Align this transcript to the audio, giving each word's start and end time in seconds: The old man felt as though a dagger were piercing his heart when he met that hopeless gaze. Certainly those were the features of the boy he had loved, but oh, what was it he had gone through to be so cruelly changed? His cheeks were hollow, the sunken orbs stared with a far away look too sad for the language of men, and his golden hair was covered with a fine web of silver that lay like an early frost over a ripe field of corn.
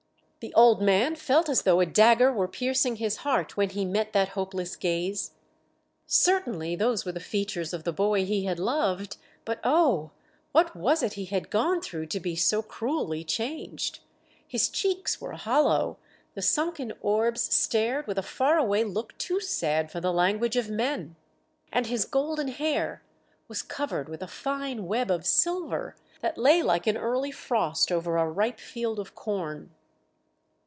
The 0.43 0.55
old 0.55 0.81
man 0.81 1.15
felt 1.15 1.49
as 1.49 1.61
though 1.61 1.81
a 1.81 1.85
dagger 1.85 2.33
were 2.33 2.47
piercing 2.47 2.95
his 2.95 3.17
heart 3.17 3.57
when 3.57 3.69
he 3.69 3.85
met 3.85 4.11
that 4.13 4.29
hopeless 4.29 4.75
gaze. 4.75 5.33
Certainly 6.07 6.77
those 6.77 7.05
were 7.05 7.11
the 7.11 7.19
features 7.19 7.73
of 7.73 7.83
the 7.83 7.93
boy 7.93 8.25
he 8.25 8.45
had 8.45 8.57
loved, 8.57 9.17
but 9.45 9.59
oh, 9.63 10.09
what 10.51 10.75
was 10.75 11.03
it 11.03 11.13
he 11.13 11.25
had 11.25 11.51
gone 11.51 11.79
through 11.79 12.07
to 12.07 12.19
be 12.19 12.35
so 12.35 12.63
cruelly 12.63 13.23
changed? 13.23 13.99
His 14.47 14.67
cheeks 14.67 15.21
were 15.21 15.33
hollow, 15.33 15.99
the 16.33 16.41
sunken 16.41 16.91
orbs 17.01 17.41
stared 17.53 18.07
with 18.07 18.17
a 18.17 18.23
far 18.23 18.57
away 18.57 18.83
look 18.83 19.15
too 19.19 19.39
sad 19.41 19.91
for 19.91 20.01
the 20.01 20.11
language 20.11 20.55
of 20.55 20.71
men, 20.71 21.17
and 21.71 21.85
his 21.85 22.03
golden 22.03 22.47
hair 22.47 23.03
was 23.47 23.61
covered 23.61 24.09
with 24.09 24.23
a 24.23 24.27
fine 24.27 24.87
web 24.87 25.11
of 25.11 25.23
silver 25.27 25.95
that 26.21 26.35
lay 26.39 26.63
like 26.63 26.87
an 26.87 26.97
early 26.97 27.31
frost 27.31 27.91
over 27.91 28.17
a 28.17 28.27
ripe 28.27 28.59
field 28.59 28.97
of 28.97 29.13
corn. 29.13 29.69